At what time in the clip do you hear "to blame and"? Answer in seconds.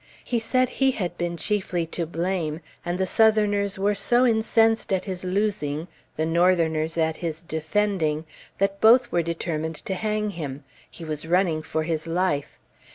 1.93-2.97